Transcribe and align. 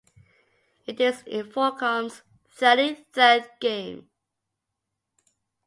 It 0.87 0.99
is 0.99 1.21
Infocom's 1.27 2.23
thirty-third 2.49 3.47
game. 3.59 4.09